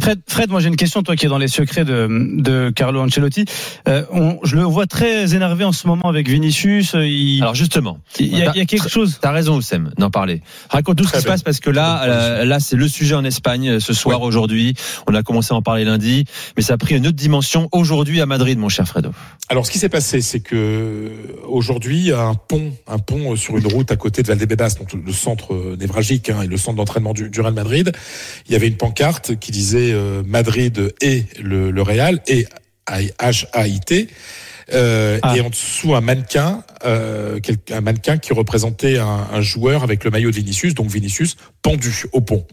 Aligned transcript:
Fred, 0.00 0.20
Fred, 0.26 0.48
moi 0.50 0.60
j'ai 0.60 0.68
une 0.68 0.76
question, 0.76 1.02
toi 1.02 1.16
qui 1.16 1.26
es 1.26 1.28
dans 1.28 1.36
les 1.36 1.48
secrets 1.48 1.84
de, 1.84 2.08
de 2.40 2.70
Carlo 2.74 3.02
Ancelotti. 3.02 3.44
Euh, 3.88 4.04
on, 4.10 4.38
je 4.42 4.56
le 4.56 4.62
vois 4.62 4.86
très 4.86 5.34
énervé 5.34 5.64
en 5.64 5.72
ce 5.72 5.86
moment 5.86 6.08
avec 6.08 6.30
Vinicius. 6.30 6.94
euh, 6.94 7.06
Il, 7.06 7.42
Alors 7.42 7.54
justement, 7.54 7.98
il 8.18 8.28
y, 8.38 8.42
a, 8.42 8.52
il 8.54 8.58
y 8.58 8.62
a 8.62 8.64
quelque 8.64 8.88
chose. 8.88 9.18
T'as 9.20 9.32
raison, 9.32 9.56
Oussem, 9.56 9.92
d'en 9.98 10.10
parler. 10.10 10.40
Raconte 10.70 10.96
tout 10.96 11.04
ce 11.04 11.12
qui 11.12 11.20
se 11.20 11.26
passe 11.26 11.42
parce 11.42 11.60
que 11.60 11.68
là, 11.68 12.04
euh, 12.04 12.44
là, 12.46 12.58
c'est 12.58 12.76
le 12.76 12.88
sujet 12.88 13.14
en 13.16 13.24
Espagne 13.24 13.68
euh, 13.68 13.80
ce 13.80 13.92
soir, 13.92 14.22
aujourd'hui. 14.22 14.72
On 15.08 15.14
a 15.14 15.22
commencé 15.22 15.52
à 15.52 15.56
en 15.58 15.62
parler 15.62 15.84
lundi, 15.84 16.24
mais 16.56 16.62
ça 16.62 16.72
a 16.74 16.78
pris 16.78 16.96
une 16.96 17.06
autre 17.06 17.16
dimension 17.16 17.68
aujourd'hui 17.72 18.22
à 18.22 18.26
Madrid, 18.26 18.58
mon 18.58 18.70
cher 18.70 18.88
Fredo. 18.88 19.10
Alors, 19.50 19.66
ce 19.66 19.70
qui 19.70 19.78
s'est 19.78 19.90
passé, 19.90 20.22
c'est 20.22 20.40
que 20.40 21.12
aujourd'hui, 21.46 22.12
un 22.12 22.34
pont, 22.34 22.72
un 22.86 22.98
pont 22.98 23.34
euh, 23.34 23.36
sur 23.36 23.58
une 23.58 23.66
route 23.66 23.92
à 23.92 23.96
côté 23.96 24.22
de 24.22 24.28
Valdebebas, 24.28 24.76
donc 24.78 24.94
le 24.94 25.12
centre 25.12 25.52
euh, 25.52 25.76
névralgique 25.78 26.30
hein, 26.30 26.40
et 26.42 26.46
le 26.46 26.56
centre 26.56 26.76
d'entraînement 26.78 27.12
du, 27.12 27.28
du 27.28 27.42
Real 27.42 27.52
Madrid. 27.52 27.92
Il 28.48 28.52
y 28.52 28.56
avait 28.56 28.68
une 28.68 28.78
pancarte 28.78 29.38
qui 29.38 29.52
disait 29.52 29.65
euh, 29.74 30.22
Madrid 30.26 30.94
et 31.00 31.24
le, 31.42 31.70
le 31.70 31.82
Real 31.82 32.22
et 32.26 32.46
H-A-I-T. 32.88 34.08
Euh, 34.72 35.18
Ah. 35.22 35.36
Et 35.36 35.40
en 35.40 35.50
dessous 35.50 35.94
un 35.94 36.00
mannequin, 36.00 36.64
euh, 36.84 37.38
quel- 37.40 37.56
un 37.70 37.80
mannequin 37.80 38.18
qui 38.18 38.32
représentait 38.32 38.98
un, 38.98 39.28
un 39.32 39.40
joueur 39.40 39.84
avec 39.84 40.02
le 40.02 40.10
maillot 40.10 40.30
de 40.30 40.36
Vinicius, 40.36 40.74
donc 40.74 40.88
Vinicius 40.90 41.36
pendu 41.62 41.92
au 42.12 42.20
pont. 42.20 42.44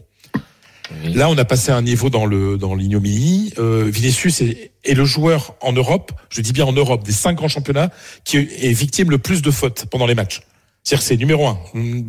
Là, 1.14 1.28
on 1.30 1.36
a 1.38 1.44
passé 1.44 1.72
un 1.72 1.80
niveau 1.82 2.10
dans 2.10 2.26
le 2.26 2.56
dans 2.58 2.74
l'ignominie. 2.74 3.52
Euh, 3.58 3.88
Vinicius 3.90 4.42
est, 4.42 4.70
est 4.84 4.94
le 4.94 5.04
joueur 5.04 5.56
en 5.60 5.72
Europe, 5.72 6.12
je 6.28 6.40
dis 6.42 6.52
bien 6.52 6.66
en 6.66 6.72
Europe, 6.72 7.04
des 7.04 7.12
cinq 7.12 7.34
grands 7.36 7.48
championnats, 7.48 7.90
qui 8.24 8.36
est 8.36 8.72
victime 8.72 9.10
le 9.10 9.18
plus 9.18 9.40
de 9.42 9.50
fautes 9.50 9.86
pendant 9.90 10.06
les 10.06 10.14
matchs. 10.14 10.42
C'est-à-dire 10.82 11.02
que 11.02 11.08
c'est 11.08 11.16
numéro 11.16 11.46
un. 11.48 11.58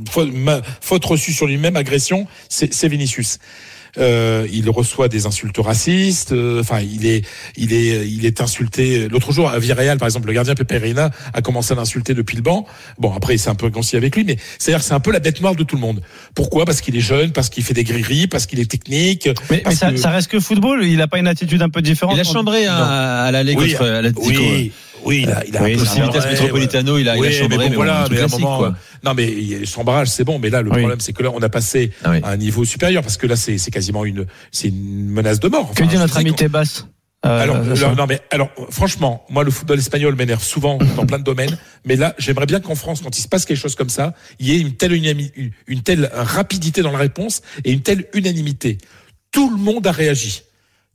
Faute, 0.10 0.32
ma- 0.34 0.62
faute 0.82 1.06
reçue 1.06 1.32
sur 1.32 1.48
lui-même, 1.48 1.78
agression, 1.78 2.28
c'est 2.50 2.88
Vinicius. 2.90 3.40
Euh, 3.98 4.48
il 4.52 4.70
reçoit 4.70 5.08
des 5.08 5.26
insultes 5.26 5.58
racistes. 5.58 6.32
euh, 6.32 6.60
Enfin, 6.62 6.80
il 6.82 7.06
est, 7.06 7.26
il 7.58 7.74
est, 7.74 8.08
il 8.08 8.26
est 8.26 8.42
insulté. 8.42 9.08
L'autre 9.08 9.32
jour 9.32 9.50
à 9.50 9.58
Villarreal, 9.60 9.98
par 9.98 10.08
exemple, 10.08 10.28
le 10.28 10.34
gardien 10.34 10.54
Pepe 10.56 10.78
Reina 10.82 11.12
a 11.34 11.42
commencé 11.42 11.74
à 11.74 11.76
l'insulter 11.76 12.14
depuis 12.14 12.36
le 12.36 12.42
banc. 12.44 12.66
Bon, 13.00 13.14
après, 13.14 13.38
c'est 13.38 13.50
un 13.50 13.56
peu 13.56 13.70
concilié 13.70 13.98
avec 13.98 14.16
lui, 14.16 14.24
mais 14.26 14.38
c'est-à-dire 14.60 14.80
que 14.82 14.86
c'est 14.86 14.94
un 14.94 15.00
peu 15.00 15.12
la 15.12 15.20
bête 15.20 15.42
noire 15.42 15.56
de 15.56 15.64
tout 15.64 15.76
le 15.76 15.82
monde. 15.82 16.02
Pourquoi? 16.34 16.66
Parce 16.66 16.82
qu'il 16.82 16.96
est 16.96 17.00
jeune, 17.02 17.32
parce 17.32 17.50
qu'il 17.50 17.64
fait 17.64 17.74
des 17.74 17.84
grilleries, 17.84 18.28
parce 18.28 18.46
qu'il 18.46 18.60
est 18.60 18.70
technique. 18.70 19.30
Mais, 19.50 19.64
ça, 19.74 19.92
que- 19.92 19.98
ça 19.98 20.10
reste 20.10 20.30
que 20.30 20.40
football. 20.40 20.84
Il 20.86 21.02
a 21.02 21.08
pas 21.08 21.18
une 21.20 21.28
attitude 21.28 21.62
un 21.62 21.70
peu 21.70 21.82
différente. 21.82 22.16
Il 22.18 22.20
a 22.20 22.24
chambré 22.24 22.66
hein, 22.66 22.76
à 22.78 23.32
l'aller 23.32 23.56
Oui, 23.58 23.72
contre 23.74 23.86
l'Atlético. 23.86 24.28
Oui, 24.44 24.72
oui, 25.06 25.22
il 25.24 25.32
a, 25.32 25.46
il 25.46 25.56
a 25.56 25.62
Oui, 25.64 25.74
un 25.74 25.78
peu 25.78 26.04
vitesse 26.06 26.26
métropolitano, 26.26 26.98
il 26.98 27.08
a, 27.10 27.16
il 27.16 27.20
a 27.20 27.22
Oui, 27.22 27.32
chambré, 27.34 27.58
mais 27.58 27.64
bon, 27.66 27.70
mais 27.70 27.76
voilà, 27.76 28.08
mais 28.10 28.20
à 28.20 28.26
un 28.26 28.28
moment, 28.28 28.58
quoi. 28.58 28.76
non, 29.04 29.14
mais 29.14 29.32
il 29.32 29.44
y 29.52 29.56
a 29.56 29.60
le 29.60 29.66
chambrage, 29.66 30.08
c'est 30.08 30.24
bon, 30.24 30.40
mais 30.40 30.50
là, 30.50 30.62
le 30.62 30.72
Oui. 30.72 30.80
problème, 30.80 31.00
c'est 31.00 31.14
que 31.14 31.24
là, 31.24 31.30
on 31.34 31.42
a 31.42 31.50
passé 31.50 31.92
Ah 32.04 32.12
oui. 32.12 32.20
à 32.24 32.30
un 32.32 32.38
niveau 32.38 32.66
supérieur, 32.66 33.02
parce 33.04 33.18
que 33.18 33.28
là, 33.28 33.36
c'est 33.36 33.58
c'est 33.58 33.72
quasiment 33.72 34.04
une, 34.06 34.26
c'est 34.52 34.68
une 34.70 35.10
menace 35.10 35.40
de 35.40 35.48
mort. 35.48 35.68
Que 35.74 35.84
Enfin, 35.84 35.86
dit 35.86 35.96
je 35.96 36.02
notre 36.02 36.18
ami 36.18 36.34
Tebas 36.34 36.86
euh, 37.26 37.42
alors, 37.42 37.58
non, 37.96 38.06
mais 38.08 38.22
alors, 38.30 38.52
franchement, 38.70 39.26
moi, 39.32 39.44
le 39.44 39.50
football 39.50 39.80
espagnol 39.80 40.16
m'énerve 40.16 40.44
souvent 40.44 40.78
dans 40.96 41.08
plein 41.08 41.18
de 41.18 41.24
domaines, 41.24 41.58
mais 41.84 41.96
là, 41.96 42.14
j'aimerais 42.20 42.46
bien 42.46 42.60
qu'en 42.60 42.76
France, 42.76 43.02
quand 43.02 43.18
il 43.18 43.22
se 43.22 43.28
passe 43.28 43.46
quelque 43.46 43.58
chose 43.58 43.74
comme 43.74 43.90
ça, 43.90 44.14
il 44.38 44.48
y 44.48 44.52
ait 44.56 44.60
une 44.60 44.74
telle 44.74 44.94
une 45.66 45.82
telle 45.82 46.10
rapidité 46.14 46.84
dans 46.84 46.92
la 46.92 47.00
réponse 47.00 47.42
et 47.64 47.72
une 47.72 47.82
telle 47.82 48.06
unanimité. 48.14 48.78
Tout 49.32 49.50
le 49.50 49.58
monde 49.58 49.88
a 49.88 49.92
réagi. 49.92 50.44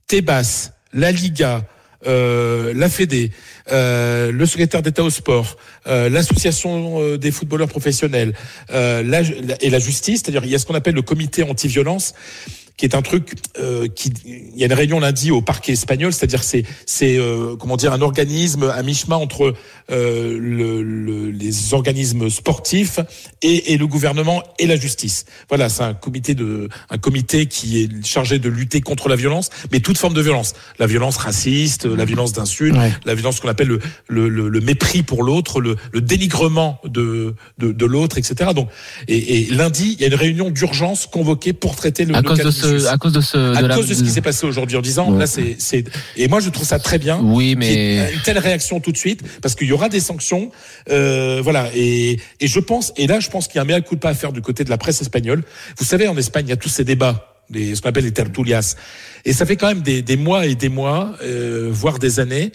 Tebas, 0.07 0.71
la 0.93 1.11
Liga, 1.11 1.65
euh, 2.07 2.73
la 2.75 2.89
Fédé, 2.89 3.31
euh, 3.71 4.33
le 4.33 4.47
secrétaire 4.47 4.83
d'État 4.83 5.03
au 5.03 5.11
sport, 5.11 5.57
euh, 5.87 6.09
l'association 6.09 7.17
des 7.17 7.31
footballeurs 7.31 7.69
professionnels, 7.69 8.35
et 8.71 9.71
la 9.71 9.79
justice, 9.79 10.23
c'est-à-dire 10.23 10.45
il 10.45 10.51
y 10.51 10.55
a 10.55 10.59
ce 10.59 10.67
qu'on 10.67 10.75
appelle 10.75 10.95
le 10.95 11.03
comité 11.03 11.43
anti-violence 11.43 12.15
qui 12.77 12.87
est 12.87 12.95
un 12.95 13.03
truc 13.03 13.35
euh, 13.59 13.89
qui 13.89 14.13
il 14.25 14.59
y 14.59 14.63
a 14.63 14.67
une 14.67 14.73
réunion 14.73 15.01
lundi 15.01 15.31
au 15.31 15.43
parquet 15.43 15.73
espagnol, 15.73 16.13
c'est-à-dire 16.13 16.43
c'est 16.43 16.65
c'est 16.87 17.19
euh, 17.19 17.57
comment 17.57 17.77
dire 17.77 17.93
un 17.93 18.01
organisme 18.01 18.65
à 18.75 18.83
mi-chemin 18.83 19.17
entre 19.17 19.55
euh, 19.91 20.39
le, 20.41 20.83
le- 20.83 21.31
les 21.31 21.75
organismes 21.75 22.31
sportifs 22.31 23.01
et, 23.43 23.73
et 23.73 23.77
le 23.77 23.87
gouvernement 23.87 24.43
et 24.59 24.67
la 24.67 24.77
justice. 24.77 25.25
Voilà, 25.49 25.69
c'est 25.69 25.83
un 25.83 25.95
comité 25.95 26.35
de 26.35 26.69
un 26.89 26.99
comité 26.99 27.47
qui 27.47 27.83
est 27.83 28.07
chargé 28.07 28.39
de 28.39 28.49
lutter 28.49 28.81
contre 28.81 29.09
la 29.09 29.17
violence, 29.17 29.51
mais 29.73 29.81
toute 29.81 29.99
forme 29.99 30.15
de 30.15 30.23
violence, 30.23 30.55
la 30.79 30.87
violence 30.87 31.17
raciste, 31.17 31.85
la 31.85 32.05
violence 32.05 32.33
d'insulte, 32.33 32.77
Ouais. 32.77 32.93
la 33.05 33.15
violence 33.15 33.41
qu'on 33.41 33.49
appelle 33.49 33.69
le, 33.69 33.81
le, 34.29 34.49
le, 34.49 34.61
mépris 34.61 35.03
pour 35.03 35.23
l'autre, 35.23 35.61
le, 35.61 35.77
le 35.93 36.01
dénigrement 36.01 36.81
de 36.85 37.35
de, 37.59 37.73
de 37.73 37.87
l'autre, 37.87 38.17
etc. 38.19 38.51
Donc 38.55 38.69
et, 39.09 39.41
et 39.41 39.45
lundi 39.51 39.95
il 39.99 40.01
y 40.01 40.05
a 40.05 40.07
une 40.09 40.15
réunion 40.15 40.51
d'urgence 40.51 41.07
convoquée 41.07 41.53
pour 41.53 41.77
traiter 41.77 42.05
le 42.05 42.15
à 42.15 42.21
le 42.23 42.29
cause 42.29 42.39
cas 42.39 42.45
de 42.45 42.49
Vinicius 42.51 42.70
ce, 42.79 42.87
à 42.87 42.97
cause 42.99 43.13
de 43.13 43.21
ce, 43.21 43.37
à 43.57 43.63
de 43.63 43.67
la- 43.67 43.75
cause 43.75 43.89
de 43.89 43.95
ce 43.95 44.03
qui 44.03 44.11
s'est 44.11 44.21
passé 44.21 44.47
aujourd'hui 44.47 44.77
en 44.77 44.81
disant 44.81 45.11
Ouais. 45.13 45.19
là 45.19 45.27
c'est 45.27 45.57
c'est 45.59 45.85
et 46.17 46.29
moi 46.29 46.41
je 46.41 46.51
trouve 46.51 46.67
ça 46.67 46.79
très 46.79 46.99
bien 46.99 47.19
Oui, 47.23 47.57
mais 47.57 48.13
une 48.13 48.21
telle 48.21 48.39
réaction 48.39 48.81
tout 48.81 48.93
de 48.93 48.97
suite 48.97 49.23
parce 49.43 49.55
qu'il 49.55 49.67
y 49.69 49.73
aura 49.73 49.89
des 49.89 50.01
sanctions 50.01 50.51
euh, 50.91 51.41
voilà 51.43 51.69
et 51.75 52.19
et 52.41 52.47
je 52.47 52.61
pense 52.61 52.93
et 52.97 53.07
là 53.07 53.21
je 53.21 53.29
pense 53.31 53.47
qu'il 53.49 53.57
y 53.57 53.59
a 53.59 53.63
un 53.63 53.65
mea 53.65 53.81
culpa 53.81 54.09
à 54.11 54.15
faire 54.15 54.33
du 54.33 54.41
côté 54.43 54.65
de 54.65 54.71
la 54.71 54.79
presse 54.79 55.01
espagnole 55.01 55.43
vous 55.79 55.85
savez 55.85 56.07
en 56.09 56.17
Espagne 56.17 56.47
il 56.47 56.51
y 56.51 56.53
a 56.53 56.57
tous 56.57 56.69
ces 56.69 56.85
débats 56.85 57.27
les, 57.51 57.75
ce 57.75 57.81
qu'on 57.83 57.89
appelle 57.89 58.05
les 58.05 58.13
tertulias 58.13 58.77
et 59.25 59.33
ça 59.33 59.45
fait 59.47 59.57
quand 59.57 59.67
même 59.69 59.83
des, 59.83 60.03
des 60.03 60.17
mois 60.17 60.47
et 60.47 60.55
des 60.55 60.69
mois 60.69 61.15
euh, 61.23 61.69
voire 61.71 61.99
des 61.99 62.21
années 62.21 62.53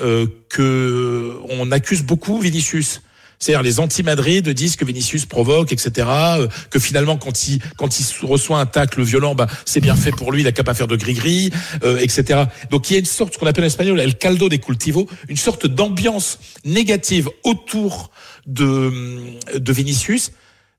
euh, 0.00 0.26
que 0.48 1.34
on 1.50 1.70
accuse 1.70 2.02
beaucoup 2.02 2.38
Vinicius 2.40 3.02
c'est-à-dire 3.42 3.62
les 3.62 3.80
anti-Madrid 3.80 4.48
disent 4.50 4.76
que 4.76 4.84
Vinicius 4.84 5.26
provoque, 5.26 5.72
etc. 5.72 6.06
euh, 6.38 6.46
Que 6.70 6.78
finalement, 6.78 7.16
quand 7.16 7.48
il 7.48 7.60
quand 7.76 7.98
il 7.98 8.06
reçoit 8.24 8.60
un 8.60 8.66
tacle 8.66 9.02
violent, 9.02 9.34
bah 9.34 9.48
c'est 9.64 9.80
bien 9.80 9.96
fait 9.96 10.12
pour 10.12 10.30
lui, 10.30 10.42
il 10.42 10.46
a 10.46 10.52
qu'à 10.52 10.62
pas 10.62 10.74
faire 10.74 10.86
de 10.86 10.94
gris-gris, 10.96 11.50
euh, 11.82 11.98
etc. 11.98 12.44
Donc 12.70 12.88
il 12.88 12.92
y 12.92 12.96
a 12.96 13.00
une 13.00 13.04
sorte, 13.04 13.34
ce 13.34 13.38
qu'on 13.38 13.46
appelle 13.46 13.64
en 13.64 13.66
espagnol, 13.66 13.98
el 14.00 14.16
caldo 14.16 14.48
de 14.48 14.56
cultivo, 14.56 15.08
une 15.28 15.36
sorte 15.36 15.66
d'ambiance 15.66 16.38
négative 16.64 17.28
autour 17.42 18.10
de 18.46 18.92
de 19.58 19.72
Vinicius. 19.72 20.30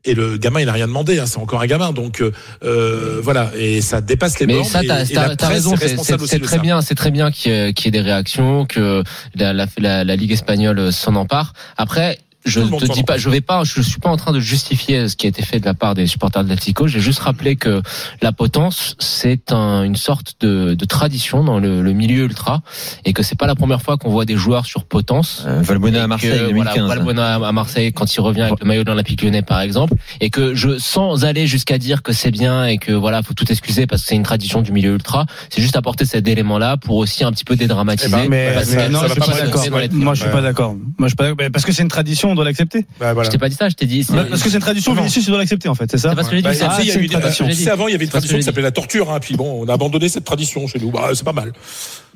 Et 0.05 0.15
le 0.15 0.35
gamin, 0.37 0.59
il 0.59 0.65
n'a 0.65 0.73
rien 0.73 0.87
demandé, 0.87 1.17
hein, 1.17 1.25
c'est 1.25 1.37
encore 1.37 1.61
un 1.61 1.65
gamin, 1.65 1.93
donc 1.93 2.21
euh, 2.21 2.31
euh, 2.65 3.21
voilà, 3.23 3.51
et 3.57 3.79
ça 3.79 4.01
dépasse 4.01 4.37
les 4.39 4.47
mais 4.47 4.55
bornes. 4.55 4.67
ça, 4.67 4.81
t'as 4.85 5.05
et 5.05 5.13
la 5.13 5.29
t'as- 5.29 5.35
t'as 5.37 5.45
presse 5.45 5.49
raison, 5.49 5.75
est 5.75 5.77
c'est- 5.77 6.25
c'est 6.27 6.39
très 6.41 6.57
ça. 6.57 6.61
bien, 6.61 6.81
c'est 6.81 6.95
très 6.95 7.09
bien 7.09 7.31
qu'il 7.31 7.53
y, 7.53 7.55
ait- 7.55 7.73
qu'il 7.73 7.85
y 7.85 7.87
ait 7.87 7.91
des 7.91 8.01
réactions, 8.01 8.65
que 8.65 9.01
la, 9.35 9.53
la, 9.53 9.65
la, 9.77 10.03
la 10.03 10.15
Ligue 10.17 10.33
espagnole 10.33 10.91
s'en 10.91 11.15
empare. 11.15 11.53
Après, 11.77 12.19
je 12.45 12.59
monde 12.61 12.79
te 12.81 12.91
dis 12.91 13.03
pas, 13.03 13.17
je 13.17 13.29
vais 13.29 13.41
pas, 13.41 13.63
je 13.63 13.81
suis 13.81 13.99
pas 13.99 14.09
en 14.09 14.17
train 14.17 14.31
de 14.31 14.39
justifier 14.39 15.07
ce 15.07 15.15
qui 15.15 15.25
a 15.25 15.29
été 15.29 15.41
fait 15.43 15.59
de 15.59 15.65
la 15.65 15.73
part 15.73 15.93
des 15.95 16.07
supporters 16.07 16.43
de 16.43 16.49
l'Atlético. 16.49 16.87
J'ai 16.87 16.99
juste 16.99 17.19
rappelé 17.19 17.55
que 17.55 17.81
la 18.21 18.31
potence, 18.31 18.95
c'est 18.99 19.51
un- 19.51 19.83
une 19.83 19.95
sorte 19.95 20.35
de, 20.41 20.73
de 20.73 20.85
tradition 20.85 21.43
dans 21.43 21.59
le, 21.59 21.81
le 21.81 21.93
milieu 21.93 22.23
ultra, 22.25 22.61
et 23.05 23.13
que 23.13 23.23
c'est 23.23 23.37
pas 23.37 23.47
la 23.47 23.55
première 23.55 23.81
fois 23.81 23.97
qu'on 23.97 24.09
voit 24.09 24.25
des 24.25 24.35
joueurs 24.35 24.65
sur 24.65 24.83
potence. 24.85 25.43
Euh, 25.47 25.61
Valbuena 25.61 25.99
à 25.99 26.03
que, 26.03 26.07
Marseille, 26.09 26.53
voilà, 26.53 26.73
2015. 26.73 26.87
Valbuena 26.87 27.35
à 27.47 27.51
Marseille 27.51 27.93
quand 27.93 28.13
il 28.15 28.19
revient 28.21 28.41
avec 28.41 28.59
le 28.59 28.65
maillot 28.67 28.83
de 28.83 28.89
l'Olympique 28.89 29.21
Lyonnais 29.21 29.41
par 29.41 29.61
exemple 29.61 29.93
et 30.21 30.29
que 30.29 30.53
je 30.55 30.77
sans 30.77 31.25
aller 31.25 31.47
jusqu'à 31.47 31.77
dire 31.77 32.01
que 32.03 32.13
c'est 32.13 32.31
bien 32.31 32.65
et 32.65 32.77
que 32.77 32.91
voilà 32.91 33.21
faut 33.23 33.33
tout 33.33 33.49
excuser 33.51 33.87
parce 33.87 34.01
que 34.01 34.07
c'est 34.09 34.15
une 34.15 34.23
tradition 34.23 34.61
du 34.61 34.71
milieu 34.71 34.93
ultra 34.93 35.25
c'est 35.49 35.61
juste 35.61 35.75
apporter 35.75 36.05
cet 36.05 36.27
élément 36.27 36.57
là 36.57 36.77
pour 36.77 36.97
aussi 36.97 37.23
un 37.23 37.31
petit 37.31 37.43
peu 37.45 37.55
dédramatiser 37.55 38.09
Eh 38.25 38.27
ben, 38.27 38.29
Mais, 38.29 38.89
non, 38.89 39.01
je 39.07 39.11
suis 39.11 39.19
pas 39.19 39.27
d'accord. 39.39 39.65
Moi, 39.93 40.13
je 40.13 40.21
suis 40.21 40.31
pas 40.31 40.41
d'accord. 40.41 40.73
Moi, 40.97 41.07
je 41.07 41.07
suis 41.07 41.15
pas 41.15 41.23
d'accord. 41.29 41.49
Parce 41.51 41.65
que 41.65 41.71
c'est 41.71 41.83
une 41.83 41.87
tradition, 41.89 42.32
on 42.33 42.35
doit 42.35 42.45
l'accepter. 42.45 42.85
Bah, 42.99 43.13
voilà. 43.13 43.27
je 43.29 43.31
t'ai 43.31 43.37
pas 43.37 43.49
dit 43.49 43.55
ça 43.55 43.69
je 43.69 43.75
t'ai 43.75 43.85
dit 43.85 44.03
c'est 44.03 44.13
Parce 44.13 44.41
que 44.43 44.49
c'est 44.49 44.55
une 44.57 44.61
tradition. 44.61 44.93
Vinicius, 44.93 45.25
il 45.25 45.29
doit 45.29 45.39
l'accepter, 45.39 45.69
en 45.69 45.75
fait, 45.75 45.89
c'est 45.89 45.97
ça 45.97 46.09
c'est 46.09 46.15
pas 46.15 46.23
ce 46.23 46.29
que 46.29 46.35
j'ai 46.35 46.41
dit 46.41 46.47
Bah, 46.47 46.53
c'est- 46.53 46.67
tu 46.67 46.75
sais, 46.75 46.81
il 46.81 46.87
y 46.87 46.91
a 46.91 46.93
c'est 46.93 46.99
eu 46.99 47.03
une 47.05 47.11
une- 47.11 47.19
tradition. 47.19 47.47
tu 47.47 47.53
sais, 47.53 47.69
avant, 47.71 47.87
il 47.87 47.91
y 47.91 47.95
avait 47.95 48.03
une 48.05 48.09
tradition 48.11 48.37
qui 48.37 48.43
s'appelait 48.43 48.61
la 48.63 48.71
torture, 48.71 49.11
hein, 49.11 49.19
puis 49.21 49.35
bon, 49.35 49.63
on 49.63 49.69
a 49.69 49.73
abandonné 49.73 50.09
cette 50.09 50.25
tradition 50.25 50.67
chez 50.67 50.79
nous. 50.79 50.91
Bah, 50.91 51.09
c'est 51.13 51.23
pas 51.23 51.33
mal. 51.33 51.53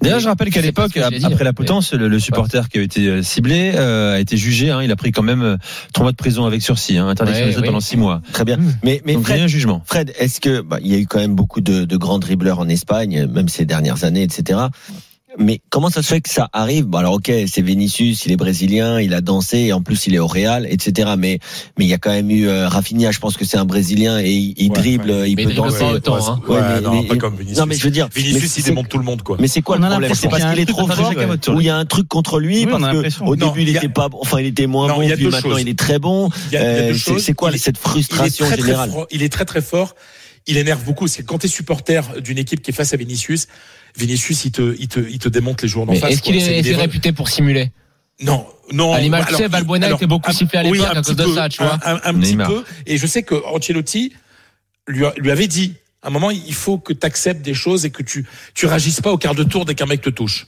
D'ailleurs, 0.02 0.20
je 0.20 0.28
rappelle 0.28 0.50
qu'à 0.52 0.62
l'époque, 0.62 0.92
dit, 0.94 1.26
après 1.26 1.44
la 1.44 1.54
potence, 1.54 1.94
le, 1.94 2.08
le 2.08 2.20
supporter 2.20 2.70
qui 2.70 2.78
a 2.78 2.82
été 2.84 3.08
euh, 3.08 3.24
ciblé 3.24 3.72
euh, 3.76 4.14
a 4.16 4.20
été 4.20 4.38
jugé. 4.38 4.70
hein, 4.70 4.84
il 4.84 4.92
a 4.92 4.96
pris 4.96 5.12
quand 5.12 5.24
même 5.24 5.42
euh, 5.42 5.58
trois 5.94 6.04
mois 6.04 6.12
de 6.12 6.18
prison 6.18 6.46
avec 6.46 6.62
sursis, 6.62 6.98
hein, 7.00 7.08
interdiction 7.08 7.46
Ouais, 7.46 7.50
de 7.50 7.56
jeu 7.56 7.62
oui. 7.62 7.68
pendant 7.68 7.80
six 7.80 7.98
mois. 7.98 8.22
Très 8.32 8.46
bien. 8.46 8.58
Mmh. 8.58 8.74
Mais, 8.84 9.02
mais 9.06 9.14
Donc 9.14 9.24
Fred, 9.24 9.36
rien 9.38 9.46
un 9.46 9.48
jugement. 9.48 9.82
Fred, 9.86 10.14
est-ce 10.20 10.40
que 10.40 10.62
bah, 10.62 10.78
il 10.84 10.92
y 10.92 10.96
a 10.96 11.00
eu 11.00 11.08
quand 11.08 11.18
même 11.20 11.34
beaucoup 11.36 11.62
de, 11.62 11.86
de 11.86 11.98
grands 11.98 12.20
dribbleurs 12.20 12.60
en 12.60 12.70
Espagne, 12.70 13.26
même 13.26 13.50
ces 13.50 13.66
dernières 13.66 14.04
années, 14.04 14.22
etc. 14.24 14.60
mais 15.38 15.62
comment 15.70 15.90
ça 15.90 16.02
se 16.02 16.08
fait 16.08 16.22
que 16.22 16.30
ça 16.30 16.50
arrive? 16.54 16.86
Bon 16.86 16.98
alors 17.00 17.14
ok, 17.14 17.32
c'est 17.48 17.62
Vinicius, 17.62 18.26
il 18.26 18.32
est 18.32 18.38
brésilien, 18.38 19.00
il 19.00 19.14
a 19.14 19.22
dansé, 19.22 19.58
et 19.60 19.74
en 19.74 19.82
plus 19.82 20.08
il 20.08 20.16
est 20.16 20.20
au 20.20 20.28
Real, 20.28 20.66
etc. 20.70 21.12
Mais 21.18 21.40
mais 21.78 21.86
il 21.86 21.88
y 21.88 21.94
a 21.94 21.98
quand 21.98 22.12
même 22.12 22.30
eu 22.32 22.48
euh, 22.48 22.68
Rafinha, 22.68 23.12
je 23.12 23.20
pense 23.20 23.38
que 23.38 23.46
c'est 23.46 23.58
un 23.58 23.66
brésilien 23.66 24.20
et 24.20 24.32
il, 24.32 24.54
il 24.58 24.72
Ouais, 24.72 24.76
dribble, 24.78 25.12
ouais. 25.12 25.32
il 25.32 25.36
Mais 25.36 25.44
peut 25.46 25.52
il 25.52 25.56
danser. 25.56 25.80
pas 25.80 25.92
autant, 25.94 26.16
hein. 26.32 26.42
Ouais, 26.48 26.56
Ouais, 26.56 26.62
mais- 26.76 26.82
non, 26.82 27.02
mais- 27.02 27.08
pas 27.08 27.16
comme 27.18 27.36
Vinicius. 27.36 27.58
Non 27.60 27.66
mais 27.66 27.76
je 27.76 27.84
veux 27.84 27.92
dire, 27.92 28.10
Vinicius, 28.14 28.44
il 28.58 28.62
c'est- 28.64 28.70
démonte 28.70 28.90
tout 28.90 28.98
le 28.98 29.04
monde, 29.04 29.22
quoi. 29.22 29.38
Mais 29.40 29.48
c'est 29.48 29.62
quoi 29.62 29.78
On 29.78 29.80
le 29.82 29.88
problème? 29.88 30.12
C'est 30.16 30.30
parce 30.30 30.44
qu'il 30.44 30.60
est 30.60 30.66
trop 30.66 30.88
fort 30.88 31.14
ou 31.50 31.62
il 31.62 31.66
y 31.66 31.70
a 31.70 31.78
un 31.78 31.86
truc 31.86 32.08
contre 32.08 32.40
lui 32.40 32.66
Oui, 32.66 32.72
parce 32.72 33.18
qu'au 33.18 33.36
Non, 33.36 33.48
début 33.48 33.62
il 33.70 33.76
était 33.76 33.90
pas, 33.90 34.10
enfin 34.20 34.40
il 34.40 34.48
était 34.48 34.68
moins 34.68 34.88
Non, 34.88 34.96
bon, 34.96 35.08
puis 35.16 35.26
maintenant 35.26 35.42
choses. 35.52 35.62
il 35.62 35.70
est 35.70 35.78
très 35.78 36.00
bon. 36.00 36.30
Il 36.52 36.56
y 36.56 36.58
a, 36.58 36.62
il 36.62 36.64
y 36.64 36.68
a 36.68 36.70
Euh, 36.70 36.88
deux 36.90 36.94
c'est- 36.98 37.12
choses. 37.12 37.24
C'est 37.24 37.34
quoi 37.34 37.52
cette 37.58 37.78
frustration 37.78 38.46
générale? 38.50 38.92
Il 39.12 39.22
est 39.24 39.30
très 39.30 39.46
très 39.46 39.62
fort. 39.62 39.94
Il 40.48 40.58
énerve 40.58 40.84
beaucoup. 40.84 41.06
Parce 41.06 41.18
que 41.18 41.22
quand 41.24 41.38
t'es 41.40 41.48
supporter 41.48 42.02
d'une 42.22 42.38
équipe 42.38 42.62
qui 42.62 42.72
est 42.72 42.74
face 42.74 42.94
à 42.94 42.98
Vinicius, 42.98 43.48
Vinicius, 43.98 44.46
il 44.46 44.52
te, 44.52 44.76
il 44.80 44.88
te, 44.88 45.00
il 45.00 45.20
te 45.20 45.30
démonte 45.30 45.62
les 45.62 45.68
joueurs 45.68 45.86
d'en 45.86 45.94
face. 45.96 46.14
est-ce 46.14 46.22
qu'il. 46.22 46.40
C'est- 46.42 46.58
est, 46.58 46.60
il 46.60 46.68
est 46.68 46.72
est- 46.72 46.76
réputé 46.76 47.12
pour 47.12 47.30
simuler? 47.30 47.72
Non, 48.22 48.48
non. 48.72 48.94
À 48.94 49.00
l'image, 49.00 49.28
tu 49.28 49.36
sais, 49.36 49.48
Valbuena 49.48 49.86
alors, 49.88 49.98
était 50.00 50.08
beaucoup 50.08 50.32
sifflé 50.32 50.58
à 50.60 50.64
l'époque 50.64 50.80
un 50.88 50.92
à 50.92 50.96
cause 50.96 51.06
petit 51.08 51.16
de 51.16 51.24
peu, 51.24 51.36
ça, 51.36 51.50
tu 51.50 51.62
vois. 51.62 51.78
Un, 51.86 51.96
un- 51.96 52.00
un 52.04 52.14
petit 52.20 52.36
peu. 52.36 52.64
Et 52.88 52.98
je 52.98 53.06
sais 53.06 53.22
que 53.24 53.36
Ancelotti 53.46 54.14
lui 54.88 55.06
avait 55.32 55.48
dit, 55.48 55.74
à 56.04 56.08
un 56.08 56.12
moment, 56.12 56.30
il 56.30 56.54
faut 56.54 56.78
que 56.78 56.94
tu 56.94 57.06
acceptes 57.06 57.42
des 57.42 57.56
choses 57.56 57.86
et 57.86 57.90
que 57.90 58.04
tu, 58.04 58.26
tu 58.54 58.68
réagisses 58.68 59.02
pas 59.02 59.12
au 59.12 59.18
quart 59.18 59.34
de 59.34 59.44
tour 59.44 59.66
dès 59.66 59.74
qu'un 59.74 59.88
mec 59.88 60.02
te 60.02 60.10
touche. 60.10 60.48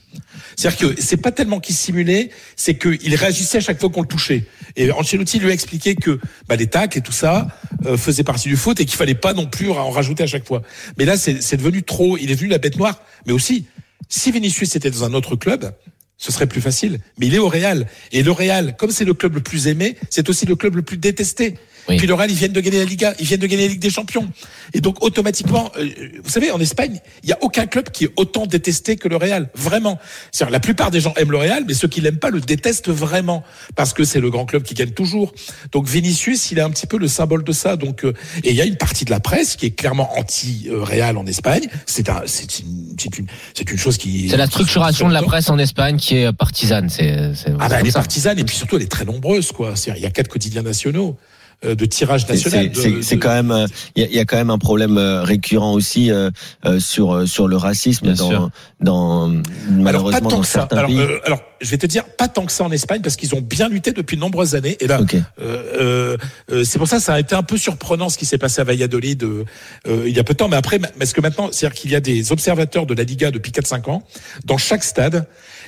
C'est-à-dire 0.56 0.94
que 0.94 1.00
c'est 1.02 1.16
pas 1.16 1.32
tellement 1.32 1.58
qu'il 1.58 1.74
simulait, 1.74 2.30
c'est 2.54 2.78
qu'il 2.78 3.14
réagissait 3.16 3.58
à 3.58 3.60
chaque 3.60 3.80
fois 3.80 3.90
qu'on 3.90 4.02
le 4.02 4.06
touchait. 4.06 4.44
Et 4.76 4.92
Ancelotti 4.92 5.40
lui 5.40 5.50
a 5.50 5.52
expliqué 5.52 5.96
que 5.96 6.20
bah, 6.48 6.54
les 6.54 6.68
tacles 6.68 6.98
et 6.98 7.00
tout 7.00 7.12
ça 7.12 7.48
euh, 7.84 7.96
faisaient 7.96 8.22
partie 8.22 8.48
du 8.48 8.56
foot 8.56 8.80
et 8.80 8.84
qu'il 8.84 8.96
fallait 8.96 9.14
pas 9.14 9.32
non 9.32 9.46
plus 9.46 9.70
en 9.70 9.90
rajouter 9.90 10.22
à 10.22 10.28
chaque 10.28 10.46
fois. 10.46 10.62
Mais 10.98 11.04
là, 11.04 11.16
c'est 11.16 11.56
devenu 11.56 11.82
trop. 11.82 12.16
Il 12.16 12.30
est 12.30 12.34
devenu 12.36 12.48
la 12.48 12.58
bête 12.58 12.76
noire. 12.76 13.02
Mais 13.26 13.32
aussi, 13.32 13.66
si 14.08 14.30
Vinicius 14.30 14.76
était 14.76 14.90
dans 14.90 15.04
un 15.04 15.14
autre 15.14 15.34
club, 15.34 15.72
ce 16.16 16.30
serait 16.30 16.46
plus 16.46 16.60
facile. 16.60 17.00
Mais 17.18 17.26
il 17.26 17.34
est 17.34 17.38
au 17.38 17.48
Real. 17.48 17.86
Et 18.12 18.22
le 18.22 18.30
Real, 18.30 18.76
comme 18.76 18.90
c'est 18.90 19.06
le 19.06 19.14
club 19.14 19.34
le 19.34 19.40
plus 19.40 19.66
aimé, 19.66 19.96
c'est 20.10 20.28
aussi 20.28 20.46
le 20.46 20.54
club 20.54 20.76
le 20.76 20.82
plus 20.82 20.98
détesté. 20.98 21.54
Oui. 21.88 21.96
Puis 21.96 22.06
le 22.06 22.14
Real, 22.14 22.30
ils 22.30 22.36
viennent 22.36 22.52
de 22.52 22.60
gagner 22.60 22.78
la 22.78 22.84
Liga, 22.84 23.14
ils 23.18 23.26
viennent 23.26 23.40
de 23.40 23.46
gagner 23.46 23.64
la 23.64 23.70
Ligue 23.70 23.80
des 23.80 23.90
Champions. 23.90 24.28
Et 24.74 24.80
donc, 24.80 25.02
automatiquement, 25.02 25.70
euh, 25.78 25.88
vous 26.22 26.30
savez, 26.30 26.50
en 26.50 26.60
Espagne, 26.60 27.00
il 27.22 27.26
n'y 27.26 27.32
a 27.32 27.38
aucun 27.40 27.66
club 27.66 27.90
qui 27.90 28.04
est 28.04 28.12
autant 28.16 28.46
détesté 28.46 28.96
que 28.96 29.08
le 29.08 29.16
Real. 29.16 29.48
Vraiment. 29.54 29.98
C'est-à-dire, 30.30 30.52
la 30.52 30.60
plupart 30.60 30.90
des 30.90 31.00
gens 31.00 31.14
aiment 31.16 31.32
le 31.32 31.38
Real, 31.38 31.64
mais 31.66 31.74
ceux 31.74 31.88
qui 31.88 32.00
l'aiment 32.00 32.18
pas 32.18 32.30
le 32.30 32.40
détestent 32.40 32.90
vraiment. 32.90 33.42
Parce 33.76 33.92
que 33.92 34.04
c'est 34.04 34.20
le 34.20 34.30
grand 34.30 34.46
club 34.46 34.62
qui 34.62 34.74
gagne 34.74 34.90
toujours. 34.90 35.32
Donc, 35.72 35.88
Vinicius, 35.88 36.50
il 36.50 36.58
est 36.58 36.62
un 36.62 36.70
petit 36.70 36.86
peu 36.86 36.98
le 36.98 37.08
symbole 37.08 37.44
de 37.44 37.52
ça. 37.52 37.76
Donc, 37.76 38.04
euh, 38.04 38.12
et 38.44 38.50
il 38.50 38.56
y 38.56 38.60
a 38.60 38.64
une 38.66 38.76
partie 38.76 39.04
de 39.04 39.10
la 39.10 39.20
presse 39.20 39.56
qui 39.56 39.66
est 39.66 39.70
clairement 39.70 40.18
anti-Real 40.18 41.16
en 41.16 41.26
Espagne. 41.26 41.68
C'est 41.86 42.08
un, 42.08 42.22
c'est 42.26 42.60
une, 42.60 42.94
c'est 42.98 43.18
une, 43.18 43.26
c'est 43.54 43.70
une 43.70 43.78
chose 43.78 43.98
qui. 43.98 44.28
C'est 44.28 44.36
la 44.36 44.46
structuration 44.46 45.08
de 45.08 45.14
la 45.14 45.22
presse 45.22 45.50
en 45.50 45.58
Espagne 45.58 45.96
qui 45.96 46.16
est 46.16 46.32
partisane. 46.32 46.88
C'est, 46.88 47.34
c'est 47.34 47.52
Ah 47.58 47.68
bah, 47.68 47.76
elle 47.80 47.86
est 47.86 47.92
partisane 47.92 48.38
et 48.38 48.44
puis 48.44 48.56
surtout 48.56 48.76
elle 48.76 48.82
est 48.82 48.90
très 48.90 49.04
nombreuse 49.04 49.52
quoi. 49.52 49.74
Il 49.86 50.02
y 50.02 50.06
a 50.06 50.10
quatre 50.10 50.28
quotidiens 50.28 50.62
nationaux 50.62 51.16
de 51.62 51.84
tirage 51.84 52.26
national. 52.28 52.70
C'est 53.02 53.18
quand 53.18 53.34
même, 53.34 53.50
euh, 53.50 53.66
il 53.96 54.02
y, 54.02 54.06
a- 54.06 54.08
il 54.08 54.14
y 54.14 54.18
a 54.18 54.24
quand 54.24 54.36
même 54.38 54.50
un 54.50 54.58
problème 54.58 54.96
euh, 54.96 55.22
récurrent 55.22 55.72
aussi 55.74 56.10
euh, 56.10 56.30
euh, 56.64 56.80
sur 56.80 57.12
euh, 57.14 57.26
sur 57.26 57.48
le 57.48 57.56
racisme 57.56 58.14
dans, 58.14 58.50
dans 58.80 59.24
Alors 59.28 59.42
malheureusement 59.70 60.20
pas 60.20 60.20
tant 60.20 60.36
dans 60.36 60.40
que 60.40 60.46
ça. 60.46 60.60
certains 60.60 60.76
Alors, 60.78 60.88
pays. 60.90 60.98
euh, 61.00 61.18
alors 61.26 61.42
je 61.60 61.70
vais 61.70 61.76
te 61.78 61.86
dire 61.86 62.04
pas 62.04 62.28
tant 62.28 62.46
que 62.46 62.52
ça 62.52 62.64
en 62.64 62.70
Espagne 62.72 63.02
parce 63.02 63.16
qu'ils 63.16 63.34
ont 63.34 63.42
bien 63.42 63.68
lutté 63.68 63.92
depuis 63.92 64.16
de 64.16 64.20
nombreuses 64.22 64.54
années 64.54 64.78
et 64.80 64.86
là 64.86 65.02
Ok. 65.02 65.14
euh, 65.14 65.20
euh, 65.40 66.16
euh, 66.50 66.64
c'est 66.64 66.78
pour 66.78 66.88
ça 66.88 66.96
que 66.96 67.02
ça 67.02 67.12
a 67.14 67.20
été 67.20 67.34
un 67.34 67.42
peu 67.42 67.58
surprenant 67.58 68.08
ce 68.08 68.16
qui 68.16 68.24
s'est 68.24 68.38
passé 68.38 68.62
à 68.62 68.64
Valladolid 68.64 69.22
euh, 69.22 69.44
euh, 69.86 70.04
il 70.06 70.16
y 70.16 70.18
a 70.18 70.24
peu 70.24 70.32
de 70.32 70.38
temps 70.38 70.48
mais 70.48 70.56
après 70.56 70.78
parce 70.78 71.12
que 71.12 71.20
maintenant 71.20 71.50
c'est-à-dire 71.52 71.78
qu'il 71.78 71.90
y 71.90 71.94
a 71.94 72.00
des 72.00 72.32
observateurs 72.32 72.86
de 72.86 72.94
la 72.94 73.02
Liga 73.04 73.30
depuis 73.30 73.52
4-5 73.52 73.90
ans 73.90 74.02
dans 74.46 74.56
chaque 74.56 74.82
stade 74.84 75.26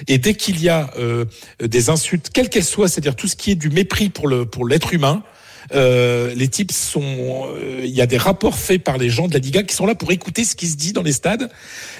et 0.08 0.16
dès 0.16 0.32
qu'il 0.34 0.58
y 0.62 0.70
a 0.70 0.90
euh, 0.98 1.26
des 1.62 1.90
insultes 1.90 2.30
quelles 2.32 2.48
qu'elles 2.48 2.64
soient 2.64 2.88
c'est-à-dire 2.88 3.14
tout 3.14 3.28
ce 3.28 3.36
qui 3.36 3.50
est 3.50 3.56
du 3.56 3.68
mépris 3.68 4.08
pour 4.08 4.26
le 4.26 4.46
pour 4.46 4.66
l'être 4.66 4.94
humain 4.94 5.22
euh, 5.74 6.34
les 6.34 6.48
types 6.48 6.72
sont, 6.72 7.02
euh, 7.02 7.80
il 7.84 7.90
y 7.90 8.00
a 8.00 8.06
des 8.06 8.16
rapports 8.16 8.56
faits 8.56 8.82
par 8.82 8.98
les 8.98 9.10
gens 9.10 9.28
de 9.28 9.34
la 9.34 9.38
Liga 9.38 9.62
qui 9.62 9.74
sont 9.74 9.86
là 9.86 9.94
pour 9.94 10.12
écouter 10.12 10.44
ce 10.44 10.54
qui 10.54 10.66
se 10.66 10.76
dit 10.76 10.92
dans 10.92 11.02
les 11.02 11.12
stades, 11.12 11.50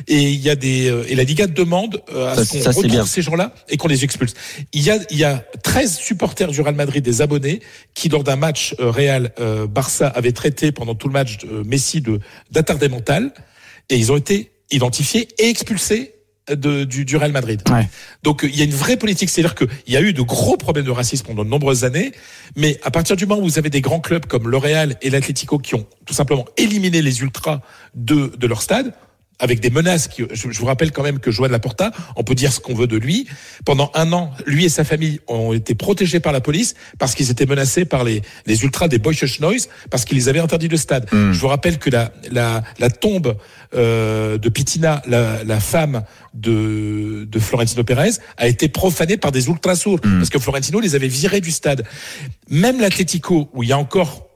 et 0.09 0.31
il 0.31 0.41
y 0.41 0.51
a 0.51 0.57
des, 0.57 0.89
euh, 0.89 1.05
et 1.09 1.15
la 1.15 1.25
Liga 1.25 1.47
demande 1.47 2.03
euh, 2.15 2.29
à 2.29 2.37
Ça, 2.37 2.45
ce 2.45 2.53
qu'on 2.53 2.59
retrouve 2.65 2.87
bien. 2.87 3.07
ces 3.07 3.23
gens-là 3.23 3.55
et 3.69 3.77
qu'on 3.77 3.89
les 3.89 4.05
expulse. 4.05 4.35
Il 4.73 4.83
y 4.83 4.91
a, 4.91 4.99
il 5.11 5.19
y 5.19 5.25
a 5.25 5.45
13 5.63 5.99
supporters 5.99 6.49
du 6.49 6.61
Real 6.61 6.75
Madrid, 6.75 7.05
des 7.05 7.23
abonnés, 7.23 7.61
qui 7.95 8.09
lors 8.09 8.25
d'un 8.25 8.37
match 8.37 8.75
euh, 8.81 8.91
Real 8.91 9.33
euh, 9.41 9.67
Barça 9.67 10.09
avaient 10.09 10.33
traité 10.33 10.73
pendant 10.73 10.95
tout 10.95 11.09
le 11.09 11.13
match 11.13 11.39
Messi 11.65 12.01
de 12.01 12.21
d'attardé 12.51 12.89
mental, 12.89 13.33
et 13.89 13.97
ils 13.97 14.13
ont 14.13 14.17
été 14.17 14.53
identifiés 14.71 15.29
et 15.39 15.49
expulsés 15.49 16.15
de, 16.49 16.85
du, 16.85 17.05
du 17.05 17.17
Real 17.17 17.33
Madrid. 17.33 17.63
Ouais. 17.71 17.89
Donc 18.23 18.41
il 18.43 18.57
y 18.57 18.63
a 18.63 18.65
une 18.65 18.73
vraie 18.73 18.97
politique, 18.97 19.31
c'est-à-dire 19.31 19.55
qu'il 19.55 19.69
y 19.89 19.97
a 19.97 20.01
eu 20.01 20.13
de 20.13 20.23
gros 20.23 20.57
problèmes 20.57 20.85
de 20.85 20.91
racisme 20.91 21.27
pendant 21.27 21.45
de 21.45 21.49
nombreuses 21.49 21.85
années, 21.85 22.13
mais 22.57 22.81
à 22.83 22.91
partir 22.91 23.17
du 23.17 23.27
moment 23.27 23.41
où 23.41 23.45
vous 23.45 23.59
avez 23.59 23.71
des 23.71 23.81
grands 23.81 24.01
clubs 24.01 24.27
comme 24.27 24.49
le 24.49 24.57
Real 24.57 24.97
et 25.03 25.11
l'Atlético 25.11 25.59
qui 25.59 25.75
ont 25.75 25.87
tout 26.05 26.15
simplement 26.15 26.45
éliminé 26.57 27.03
les 27.03 27.21
ultras 27.21 27.61
de, 27.95 28.33
de 28.37 28.47
leur 28.47 28.63
stade, 28.63 28.93
avec 29.39 29.61
des 29.61 29.71
menaces 29.71 30.09
qui, 30.09 30.23
je, 30.33 30.51
je 30.51 30.59
vous 30.59 30.67
rappelle 30.67 30.93
quand 30.93 31.03
même 31.03 31.19
que 31.19 31.31
Joan 31.31 31.51
Laporta, 31.51 31.91
on 32.17 32.23
peut 32.23 32.35
dire 32.35 32.53
ce 32.53 32.61
qu'on 32.61 32.75
veut 32.75 32.87
de 32.87 32.97
lui. 32.97 33.27
Pendant 33.65 33.91
un 33.95 34.13
an, 34.13 34.33
lui 34.47 34.65
et 34.65 34.69
sa 34.69 34.85
famille 34.85 35.21
ont 35.27 35.53
été 35.53 35.75
protégés 35.75 36.21
par 36.21 36.33
la 36.33 36.41
police 36.41 36.75
parce 36.99 37.15
qu'ils 37.15 37.31
étaient 37.31 37.47
menacés 37.47 37.85
par 37.85 38.05
les, 38.05 38.23
les 38.47 38.63
ultras 38.63 38.89
des 38.89 38.99
Boychus 38.99 39.41
Noise 39.41 39.69
parce 39.91 40.05
qu'ils 40.05 40.17
les 40.17 40.29
avaient 40.29 40.41
interdits 40.41 40.69
de 40.69 40.77
stade. 40.77 41.09
Je 41.13 41.39
vous 41.39 41.49
rappelle 41.49 41.79
que 41.79 41.91
la, 41.91 42.13
la, 42.31 42.63
la 42.79 42.91
tombe 42.91 43.37
euh, 43.75 44.39
de 44.39 44.49
Pitina, 44.49 45.03
la, 45.07 45.45
la 45.45 45.61
femme 45.61 46.05
de, 46.35 47.27
de 47.31 47.39
Florentino 47.39 47.85
Pérez, 47.85 48.13
a 48.37 48.47
été 48.47 48.69
profanée 48.69 49.17
par 49.17 49.33
des 49.33 49.49
ultras 49.49 49.77
sourds 49.77 50.01
parce 50.01 50.31
que 50.31 50.39
Florentino 50.39 50.81
les 50.81 50.95
avait 50.95 51.09
virés 51.09 51.41
du 51.41 51.51
stade. 51.51 51.85
Même 52.49 52.81
l'Atlético, 52.81 53.51
où 53.55 53.63
il 53.63 53.69
y 53.69 53.73
a 53.73 53.79
encore 53.79 54.29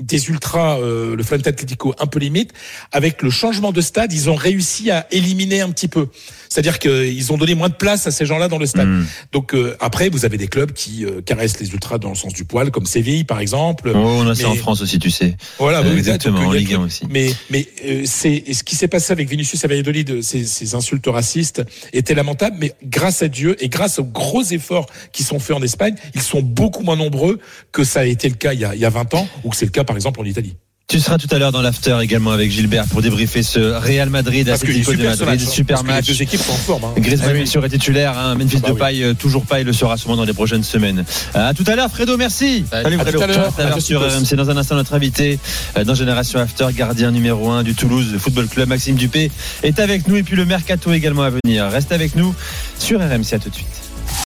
des 0.00 0.28
ultras, 0.28 0.78
euh, 0.78 1.14
le 1.14 1.22
Frente 1.22 1.46
Atlético 1.46 1.94
un 1.98 2.06
peu 2.06 2.18
limite, 2.18 2.52
avec 2.92 3.22
le 3.22 3.30
changement 3.30 3.72
de 3.72 3.80
stade, 3.80 4.12
ils 4.12 4.30
ont 4.30 4.34
réussi 4.34 4.90
à 4.90 5.06
éliminer 5.10 5.60
un 5.60 5.70
petit 5.70 5.88
peu. 5.88 6.08
C'est-à-dire 6.52 6.78
qu'ils 6.78 7.32
ont 7.32 7.38
donné 7.38 7.54
moins 7.54 7.68
de 7.70 7.74
place 7.74 8.06
à 8.06 8.10
ces 8.10 8.26
gens-là 8.26 8.48
dans 8.48 8.58
le 8.58 8.66
stade. 8.66 8.86
Mm. 8.88 9.06
Donc 9.32 9.54
euh, 9.54 9.74
après, 9.80 10.10
vous 10.10 10.24
avez 10.24 10.36
des 10.36 10.48
clubs 10.48 10.72
qui 10.72 11.04
euh, 11.04 11.22
caressent 11.22 11.58
les 11.60 11.70
ultras 11.72 11.98
dans 11.98 12.10
le 12.10 12.14
sens 12.14 12.34
du 12.34 12.44
poil, 12.44 12.70
comme 12.70 12.84
Séville 12.86 13.24
par 13.24 13.40
exemple. 13.40 13.90
Oh, 13.94 13.98
on 13.98 14.28
a 14.28 14.34
ça 14.34 14.48
en 14.48 14.54
France 14.54 14.82
aussi, 14.82 14.98
tu 14.98 15.10
sais. 15.10 15.36
Voilà, 15.58 15.80
Euh, 15.80 15.96
exactement, 15.96 16.38
donc, 16.38 16.48
en 16.48 16.52
Ligue 16.52 16.68
des 16.68 16.74
1 16.74 16.76
trucs. 16.76 16.86
aussi. 16.86 17.04
Mais, 17.10 17.30
mais 17.50 17.66
euh, 17.86 18.02
c'est 18.04 18.44
ce 18.52 18.62
qui 18.62 18.76
s'est 18.76 18.88
passé 18.88 19.12
avec 19.12 19.28
Vinicius 19.28 19.62
Valladolid, 19.64 20.10
euh, 20.10 20.22
ces, 20.22 20.44
ces 20.44 20.74
insultes 20.74 21.06
racistes 21.06 21.62
étaient 21.92 22.14
lamentables. 22.14 22.56
Mais 22.58 22.74
grâce 22.84 23.22
à 23.22 23.28
Dieu 23.28 23.56
et 23.64 23.68
grâce 23.68 23.98
aux 23.98 24.04
gros 24.04 24.42
efforts 24.42 24.86
qui 25.12 25.22
sont 25.22 25.38
faits 25.38 25.56
en 25.56 25.62
Espagne, 25.62 25.94
ils 26.14 26.22
sont 26.22 26.42
beaucoup 26.42 26.82
moins 26.82 26.96
nombreux 26.96 27.38
que 27.72 27.84
ça 27.84 28.00
a 28.00 28.04
été 28.04 28.28
le 28.28 28.34
cas 28.34 28.52
il 28.52 28.60
y 28.60 28.64
a, 28.64 28.74
il 28.74 28.80
y 28.80 28.84
a 28.84 28.90
20 28.90 29.14
ans 29.14 29.26
ou 29.44 29.50
que 29.50 29.56
c'est 29.56 29.64
le 29.64 29.70
cas 29.70 29.84
par 29.84 29.96
exemple 29.96 30.20
en 30.20 30.24
Italie. 30.24 30.54
Tu 30.92 31.00
seras 31.00 31.16
tout 31.16 31.26
à 31.34 31.38
l'heure 31.38 31.52
dans 31.52 31.62
l'after 31.62 31.96
également 32.02 32.32
avec 32.32 32.50
Gilbert 32.50 32.84
pour 32.86 33.00
débriefer 33.00 33.42
ce 33.42 33.58
Real 33.58 34.10
Madrid, 34.10 34.46
Atlético 34.46 34.92
de 34.92 34.96
super 34.98 35.16
ce 35.16 35.24
Madrid, 35.24 35.40
match. 35.40 35.48
hein, 35.48 35.50
super 35.50 35.76
parce 35.76 35.86
que 35.88 35.92
match. 35.94 36.06
Les 36.08 36.12
deux 36.12 36.22
équipes 36.22 36.40
sont 36.42 36.52
en 36.52 36.56
forme. 36.56 36.84
Hein. 36.84 36.92
Griezmann 36.98 37.28
Ah 37.30 37.32
oui. 37.32 37.38
bien 37.38 37.46
sûr 37.50 37.64
est 37.64 37.70
titulaire, 37.70 38.18
hein. 38.18 38.34
Memphis 38.34 38.58
Bah 38.58 38.68
oui. 38.68 38.74
Depay 38.74 39.02
euh, 39.02 39.14
toujours 39.14 39.46
pas, 39.46 39.60
il 39.60 39.66
le 39.66 39.72
sera 39.72 39.96
sûrement 39.96 40.16
dans 40.16 40.24
les 40.26 40.34
prochaines 40.34 40.62
semaines. 40.62 41.02
Euh, 41.34 41.48
À 41.48 41.54
tout 41.54 41.64
à 41.66 41.76
l'heure, 41.76 41.88
Fredo, 41.90 42.18
merci. 42.18 42.66
Salut, 42.70 42.96
À 42.98 43.00
à 43.00 43.04
à 43.04 43.08
À 43.08 43.70
tous. 43.72 43.90
RMC. 43.94 44.36
Dans 44.36 44.50
un 44.50 44.56
instant, 44.58 44.74
notre 44.74 44.92
invité 44.92 45.38
euh, 45.78 45.84
dans 45.84 45.94
Génération 45.94 46.40
After, 46.40 46.66
gardien 46.76 47.10
numéro 47.10 47.48
1 47.48 47.62
du 47.62 47.74
Toulouse 47.74 48.14
Football 48.18 48.48
Club, 48.48 48.68
Maxime 48.68 48.96
Dupé, 48.96 49.30
est 49.62 49.78
avec 49.80 50.06
nous 50.08 50.16
et 50.16 50.22
puis 50.22 50.36
le 50.36 50.44
Mercato 50.44 50.92
également 50.92 51.22
à 51.22 51.30
venir. 51.30 51.70
Reste 51.70 51.92
avec 51.92 52.16
nous 52.16 52.34
sur 52.78 53.00
RMC. 53.00 53.32
À 53.32 53.38
tout 53.38 53.48
de 53.48 53.54
suite. 53.54 53.66